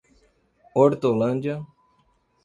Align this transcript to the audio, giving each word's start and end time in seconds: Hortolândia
Hortolândia 0.73 1.61